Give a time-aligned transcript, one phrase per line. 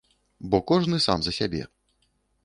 [0.49, 1.61] Бо кожны сам за сябе.